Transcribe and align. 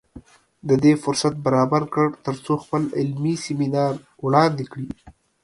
د 0.69 0.71
دې 0.83 0.93
فرصت 1.03 1.33
برابر 1.45 1.83
کړ 1.93 2.07
تر 2.25 2.35
څو 2.45 2.53
خپل 2.63 2.83
علمي 2.99 3.35
سیمینار 3.45 3.93
وړاندې 4.25 4.65
کړي 4.71 4.89